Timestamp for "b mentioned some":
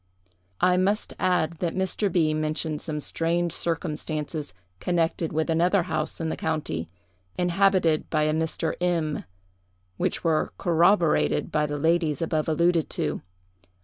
2.11-2.99